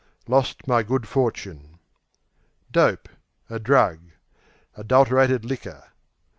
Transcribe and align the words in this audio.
Done 0.01 0.07
me 0.07 0.15
luck 0.15 0.29
Lost 0.43 0.67
my 0.67 0.81
good 0.81 1.07
fortune. 1.07 1.77
Dope 2.71 3.07
A 3.51 3.59
drug; 3.59 3.99
adulterated 4.75 5.45
liquor. 5.45 5.89